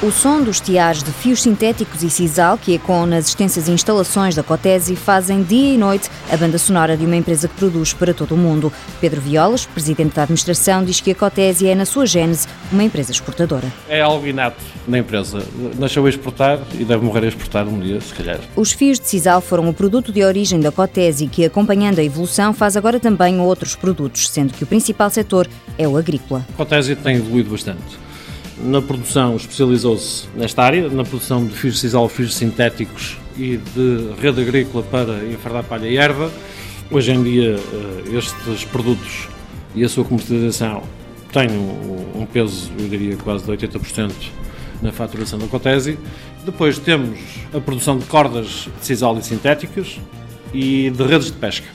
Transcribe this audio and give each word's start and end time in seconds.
O 0.00 0.12
som 0.12 0.40
dos 0.44 0.60
tiares 0.60 1.02
de 1.02 1.10
fios 1.10 1.42
sintéticos 1.42 2.04
e 2.04 2.08
sisal 2.08 2.56
que 2.56 2.72
ecoam 2.72 3.04
nas 3.04 3.26
extensas 3.26 3.68
instalações 3.68 4.32
da 4.36 4.44
Cotesi 4.44 4.94
fazem 4.94 5.42
dia 5.42 5.74
e 5.74 5.76
noite 5.76 6.08
a 6.30 6.36
banda 6.36 6.56
sonora 6.56 6.96
de 6.96 7.04
uma 7.04 7.16
empresa 7.16 7.48
que 7.48 7.56
produz 7.56 7.92
para 7.94 8.14
todo 8.14 8.36
o 8.36 8.36
mundo. 8.36 8.72
Pedro 9.00 9.20
Violas, 9.20 9.66
presidente 9.66 10.14
da 10.14 10.22
administração, 10.22 10.84
diz 10.84 11.00
que 11.00 11.10
a 11.10 11.14
Cotesi 11.16 11.66
é, 11.66 11.74
na 11.74 11.84
sua 11.84 12.06
gênese, 12.06 12.46
uma 12.70 12.84
empresa 12.84 13.10
exportadora. 13.10 13.66
É 13.88 14.00
algo 14.00 14.24
inato 14.24 14.62
na 14.86 14.98
empresa. 14.98 15.42
Nasceu 15.76 16.06
a 16.06 16.08
exportar 16.08 16.60
e 16.74 16.84
deve 16.84 17.04
morrer 17.04 17.24
a 17.24 17.28
exportar 17.28 17.66
um 17.66 17.80
dia, 17.80 18.00
se 18.00 18.14
calhar. 18.14 18.38
Os 18.54 18.70
fios 18.70 19.00
de 19.00 19.08
sisal 19.08 19.40
foram 19.40 19.68
o 19.68 19.74
produto 19.74 20.12
de 20.12 20.22
origem 20.22 20.60
da 20.60 20.70
Cotesi, 20.70 21.26
que, 21.26 21.44
acompanhando 21.44 21.98
a 21.98 22.04
evolução, 22.04 22.54
faz 22.54 22.76
agora 22.76 23.00
também 23.00 23.40
outros 23.40 23.74
produtos, 23.74 24.28
sendo 24.28 24.54
que 24.54 24.62
o 24.62 24.66
principal 24.66 25.10
setor 25.10 25.48
é 25.76 25.88
o 25.88 25.96
agrícola. 25.96 26.46
A 26.54 26.56
Cotesi 26.56 26.94
tem 26.94 27.16
evoluído 27.16 27.50
bastante 27.50 28.07
na 28.62 28.82
produção 28.82 29.36
especializou-se 29.36 30.28
nesta 30.34 30.62
área, 30.62 30.88
na 30.88 31.04
produção 31.04 31.46
de 31.46 31.54
fios 31.54 31.74
de 31.74 31.80
sisal, 31.80 32.08
fios 32.08 32.34
sintéticos 32.34 33.16
e 33.36 33.56
de 33.56 34.12
rede 34.20 34.40
agrícola 34.40 34.82
para 34.84 35.24
enfardar 35.26 35.64
palha 35.64 35.86
e 35.86 35.96
erva. 35.96 36.30
Hoje 36.90 37.12
em 37.12 37.22
dia, 37.22 37.56
eh, 37.56 38.16
estes 38.16 38.64
produtos 38.64 39.28
e 39.74 39.84
a 39.84 39.88
sua 39.88 40.04
comercialização 40.04 40.82
têm 41.32 41.48
um 41.50 42.26
peso, 42.26 42.70
eu 42.78 42.88
diria, 42.88 43.16
quase 43.16 43.44
de 43.44 43.50
80% 43.50 44.12
na 44.82 44.92
faturação 44.92 45.38
da 45.38 45.46
Cotesi. 45.46 45.98
Depois 46.44 46.78
temos 46.78 47.18
a 47.52 47.60
produção 47.60 47.98
de 47.98 48.06
cordas 48.06 48.68
de 48.80 48.86
sisal 48.86 49.18
e 49.18 49.22
sintéticas 49.22 50.00
e 50.52 50.90
de 50.90 51.02
redes 51.02 51.26
de 51.26 51.34
pesca. 51.34 51.66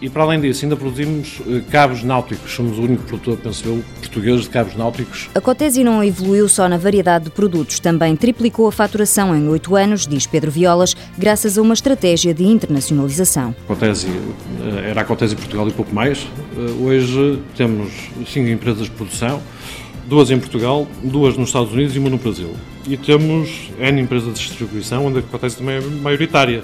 E 0.00 0.08
para 0.08 0.22
além 0.22 0.40
disso, 0.40 0.64
ainda 0.64 0.76
produzimos 0.76 1.40
eh, 1.46 1.60
cabos 1.70 2.04
náuticos. 2.04 2.52
Somos 2.52 2.78
o 2.78 2.82
único 2.82 3.02
produtor, 3.02 3.36
penso 3.36 3.66
eu, 3.66 3.82
português 4.00 4.42
de 4.42 4.48
cabos 4.48 4.76
náuticos. 4.76 5.28
A 5.34 5.40
Cotesi 5.40 5.82
não 5.82 6.04
evoluiu 6.04 6.48
só 6.48 6.68
na 6.68 6.76
variedade 6.76 7.24
de 7.24 7.30
produtos, 7.30 7.80
também 7.80 8.14
triplicou 8.14 8.68
a 8.68 8.72
faturação 8.72 9.34
em 9.34 9.48
oito 9.48 9.74
anos, 9.74 10.06
diz 10.06 10.26
Pedro 10.26 10.52
Violas, 10.52 10.96
graças 11.16 11.58
a 11.58 11.62
uma 11.62 11.74
estratégia 11.74 12.32
de 12.32 12.44
internacionalização. 12.44 13.54
A 13.64 13.66
Cotesi 13.66 14.06
eh, 14.06 14.90
era 14.90 15.00
a 15.00 15.04
Cotesi 15.04 15.34
Portugal 15.34 15.66
e 15.68 15.72
pouco 15.72 15.92
mais. 15.92 16.28
Eh, 16.56 16.84
hoje 16.84 17.42
temos 17.56 17.92
cinco 18.26 18.48
empresas 18.48 18.84
de 18.84 18.90
produção 18.90 19.42
duas 20.08 20.30
em 20.30 20.38
Portugal, 20.38 20.86
duas 21.02 21.36
nos 21.36 21.50
Estados 21.50 21.72
Unidos 21.72 21.94
e 21.94 21.98
uma 21.98 22.08
no 22.08 22.16
Brasil. 22.16 22.50
E 22.88 22.96
temos 22.96 23.70
N 23.78 24.00
empresas 24.00 24.32
de 24.32 24.46
distribuição, 24.46 25.04
onde 25.04 25.18
a 25.18 25.22
Cotesi 25.22 25.58
também 25.58 25.76
é 25.76 25.80
maioritária. 25.80 26.62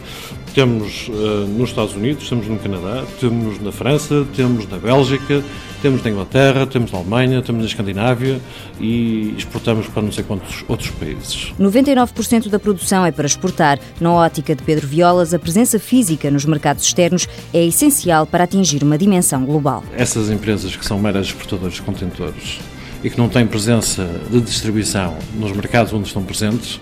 Temos 0.55 1.09
uh, 1.09 1.47
nos 1.47 1.69
Estados 1.69 1.95
Unidos, 1.95 2.27
temos 2.29 2.47
no 2.49 2.59
Canadá, 2.59 3.05
temos 3.21 3.61
na 3.61 3.71
França, 3.71 4.27
temos 4.35 4.67
na 4.69 4.79
Bélgica, 4.79 5.43
temos 5.83 6.03
na 6.03 6.11
Inglaterra, 6.11 6.67
temos 6.67 6.91
na 6.91 6.99
Alemanha, 6.99 7.43
temos 7.43 7.61
na 7.61 7.69
Escandinávia 7.69 8.41
e 8.81 9.35
exportamos 9.37 9.87
para 9.89 10.01
não 10.01 10.13
sei 10.13 10.25
quantos 10.25 10.65
outros 10.67 10.91
países. 10.91 11.53
99% 11.61 12.49
da 12.49 12.59
produção 12.59 13.05
é 13.05 13.13
para 13.13 13.27
exportar. 13.27 13.79
Na 14.01 14.13
ótica 14.13 14.55
de 14.55 14.63
Pedro 14.63 14.87
Violas, 14.87 15.35
a 15.35 15.39
presença 15.39 15.79
física 15.79 16.31
nos 16.31 16.47
mercados 16.47 16.85
externos 16.85 17.29
é 17.53 17.63
essencial 17.63 18.25
para 18.25 18.45
atingir 18.45 18.83
uma 18.83 18.97
dimensão 18.97 19.45
global. 19.45 19.85
Essas 19.95 20.31
empresas 20.31 20.75
que 20.75 20.87
são 20.87 20.99
meras 20.99 21.27
exportadoras 21.27 21.75
de 21.75 21.83
contentores 21.83 22.61
e 23.05 23.11
que 23.11 23.19
não 23.19 23.29
têm 23.29 23.47
presença 23.47 24.09
de 24.31 24.41
distribuição 24.41 25.17
nos 25.35 25.53
mercados 25.53 25.93
onde 25.93 26.09
estão 26.09 26.25
presentes, 26.25 26.81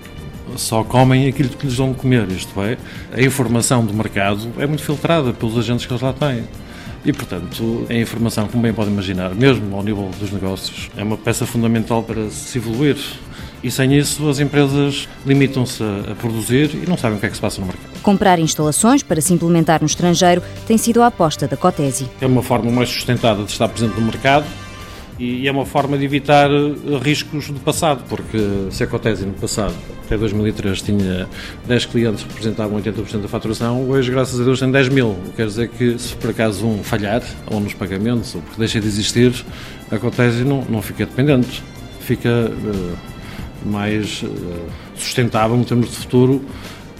só 0.56 0.84
comem 0.84 1.26
aquilo 1.26 1.48
que 1.48 1.66
lhes 1.66 1.76
dão 1.76 1.90
de 1.90 1.98
comer, 1.98 2.30
isto 2.30 2.62
é, 2.62 2.78
a 3.12 3.20
informação 3.20 3.84
do 3.84 3.92
mercado 3.92 4.48
é 4.58 4.66
muito 4.66 4.84
filtrada 4.84 5.32
pelos 5.32 5.58
agentes 5.58 5.84
que 5.84 5.92
eles 5.92 6.02
lá 6.02 6.12
têm. 6.12 6.44
E, 7.04 7.12
portanto, 7.12 7.84
a 7.90 7.94
informação, 7.94 8.46
como 8.46 8.62
bem 8.62 8.72
podem 8.72 8.92
imaginar, 8.92 9.34
mesmo 9.34 9.74
ao 9.74 9.82
nível 9.82 10.08
dos 10.20 10.30
negócios, 10.30 10.88
é 10.96 11.02
uma 11.02 11.16
peça 11.16 11.44
fundamental 11.44 12.00
para 12.00 12.30
se 12.30 12.58
evoluir. 12.58 12.96
E 13.60 13.70
sem 13.72 13.96
isso, 13.96 14.28
as 14.28 14.38
empresas 14.38 15.08
limitam-se 15.26 15.82
a 15.82 16.14
produzir 16.14 16.70
e 16.74 16.88
não 16.88 16.96
sabem 16.96 17.16
o 17.16 17.20
que 17.20 17.26
é 17.26 17.28
que 17.28 17.34
se 17.34 17.40
passa 17.40 17.60
no 17.60 17.66
mercado. 17.66 18.00
Comprar 18.02 18.38
instalações 18.38 19.02
para 19.02 19.20
se 19.20 19.32
implementar 19.32 19.80
no 19.80 19.86
estrangeiro 19.86 20.42
tem 20.66 20.78
sido 20.78 21.02
a 21.02 21.08
aposta 21.08 21.48
da 21.48 21.56
Cotesi. 21.56 22.08
É 22.20 22.26
uma 22.26 22.42
forma 22.42 22.70
mais 22.70 22.88
sustentada 22.88 23.42
de 23.42 23.50
estar 23.50 23.68
presente 23.68 23.98
no 23.98 24.06
mercado 24.06 24.46
e 25.18 25.46
é 25.46 25.52
uma 25.52 25.66
forma 25.66 25.96
de 25.98 26.04
evitar 26.04 26.50
eh, 26.50 26.98
riscos 27.02 27.50
do 27.50 27.60
passado, 27.60 28.04
porque 28.08 28.38
se 28.70 28.82
a 28.82 28.86
Cotesi 28.86 29.24
no 29.26 29.34
passado, 29.34 29.74
até 30.04 30.16
2003, 30.16 30.82
tinha 30.82 31.28
10 31.66 31.86
clientes 31.86 32.22
que 32.22 32.28
representavam 32.28 32.80
80% 32.80 33.20
da 33.20 33.28
faturação, 33.28 33.88
hoje, 33.88 34.10
graças 34.10 34.40
a 34.40 34.44
Deus, 34.44 34.58
tem 34.58 34.70
10 34.70 34.88
mil. 34.88 35.16
Quer 35.36 35.46
dizer 35.46 35.68
que, 35.68 35.98
se 35.98 36.14
por 36.16 36.30
acaso 36.30 36.66
um 36.66 36.82
falhar, 36.82 37.22
ou 37.50 37.60
nos 37.60 37.74
pagamentos, 37.74 38.34
ou 38.34 38.42
porque 38.42 38.58
deixa 38.58 38.80
de 38.80 38.86
existir, 38.86 39.32
a 39.90 39.98
Cotesi 39.98 40.44
não, 40.44 40.64
não 40.68 40.82
fica 40.82 41.06
dependente, 41.06 41.62
fica 42.00 42.50
uh, 42.50 43.68
mais 43.68 44.22
uh, 44.22 44.28
sustentável 44.96 45.56
em 45.56 45.64
termos 45.64 45.90
de 45.90 45.96
futuro 45.96 46.44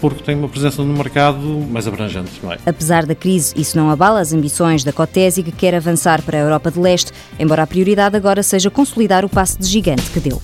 porque 0.03 0.21
tem 0.21 0.35
uma 0.35 0.49
presença 0.49 0.83
no 0.83 0.93
mercado 0.93 1.39
mais 1.69 1.87
abrangente. 1.87 2.29
É? 2.43 2.69
Apesar 2.69 3.05
da 3.05 3.15
crise, 3.15 3.53
isso 3.55 3.77
não 3.77 3.89
abala 3.89 4.19
as 4.19 4.33
ambições 4.33 4.83
da 4.83 4.91
Cotesi, 4.91 5.41
que 5.41 5.51
quer 5.53 5.73
avançar 5.73 6.21
para 6.21 6.37
a 6.37 6.41
Europa 6.41 6.69
de 6.69 6.77
Leste, 6.77 7.13
embora 7.39 7.63
a 7.63 7.67
prioridade 7.67 8.17
agora 8.17 8.43
seja 8.43 8.69
consolidar 8.69 9.23
o 9.23 9.29
passo 9.29 9.57
de 9.57 9.65
gigante 9.65 10.11
que 10.11 10.19
deu. 10.19 10.41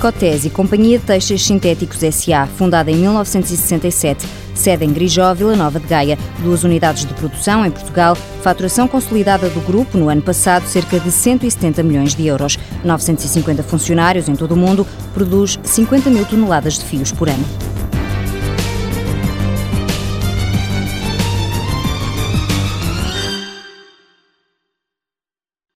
Cotesi, 0.00 0.48
Companhia 0.48 1.00
de 1.00 1.04
Teixas 1.04 1.42
Sintéticos 1.42 2.00
S.A., 2.00 2.46
fundada 2.46 2.92
em 2.92 2.94
1967, 2.94 4.24
sede 4.58 4.84
em 4.84 4.92
Grijó, 4.92 5.34
Vila 5.34 5.56
Nova 5.56 5.78
de 5.78 5.86
Gaia, 5.86 6.18
duas 6.38 6.64
unidades 6.64 7.04
de 7.04 7.14
produção 7.14 7.64
em 7.64 7.70
Portugal, 7.70 8.16
faturação 8.42 8.88
consolidada 8.88 9.48
do 9.48 9.60
grupo 9.60 9.96
no 9.98 10.08
ano 10.08 10.22
passado 10.22 10.66
cerca 10.66 10.98
de 10.98 11.10
170 11.10 11.82
milhões 11.82 12.14
de 12.14 12.26
euros, 12.26 12.58
950 12.84 13.62
funcionários 13.62 14.28
em 14.28 14.36
todo 14.36 14.52
o 14.52 14.56
mundo, 14.56 14.86
produz 15.14 15.58
50 15.62 16.10
mil 16.10 16.24
toneladas 16.24 16.78
de 16.78 16.84
fios 16.84 17.12
por 17.12 17.28
ano. 17.28 17.75